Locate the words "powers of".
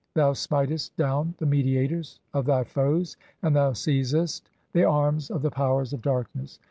5.51-6.01